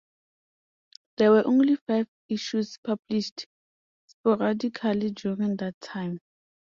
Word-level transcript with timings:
There 1.17 1.29
were 1.29 1.45
only 1.45 1.75
five 1.75 2.07
issues 2.27 2.79
published 2.83 3.45
sporadically 4.07 5.11
during 5.11 5.57
that 5.57 5.79
time. 5.79 6.21